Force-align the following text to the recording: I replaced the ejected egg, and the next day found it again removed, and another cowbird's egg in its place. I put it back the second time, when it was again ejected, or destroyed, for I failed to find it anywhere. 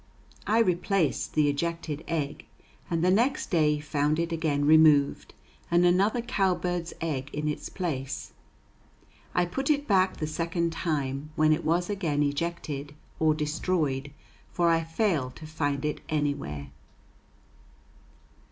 I 0.47 0.57
replaced 0.57 1.35
the 1.35 1.47
ejected 1.47 2.03
egg, 2.07 2.47
and 2.89 3.03
the 3.05 3.11
next 3.11 3.51
day 3.51 3.79
found 3.79 4.17
it 4.17 4.31
again 4.31 4.65
removed, 4.65 5.35
and 5.69 5.85
another 5.85 6.23
cowbird's 6.23 6.91
egg 7.01 7.29
in 7.33 7.47
its 7.47 7.69
place. 7.69 8.33
I 9.35 9.45
put 9.45 9.69
it 9.69 9.87
back 9.87 10.17
the 10.17 10.25
second 10.25 10.71
time, 10.71 11.29
when 11.35 11.53
it 11.53 11.63
was 11.63 11.87
again 11.87 12.23
ejected, 12.23 12.95
or 13.19 13.35
destroyed, 13.35 14.11
for 14.51 14.69
I 14.69 14.83
failed 14.85 15.35
to 15.35 15.45
find 15.45 15.85
it 15.85 16.01
anywhere. 16.09 16.71